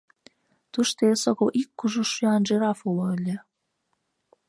[0.73, 3.37] Тушто эсогыл ик кужу шӱян жираф уло ыле.